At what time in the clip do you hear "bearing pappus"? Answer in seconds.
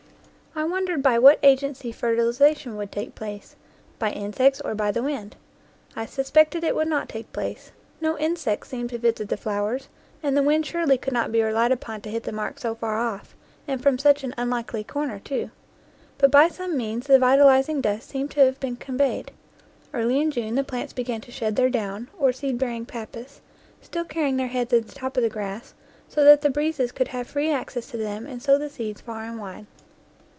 22.57-23.39